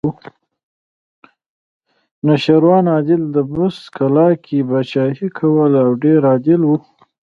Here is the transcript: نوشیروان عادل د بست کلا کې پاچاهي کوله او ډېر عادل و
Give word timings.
نوشیروان 2.25 2.85
عادل 2.93 3.21
د 3.35 3.37
بست 3.53 3.83
کلا 3.97 4.27
کې 4.43 4.57
پاچاهي 4.69 5.27
کوله 5.37 5.77
او 5.85 5.91
ډېر 6.03 6.19
عادل 6.31 6.61
و 6.65 6.71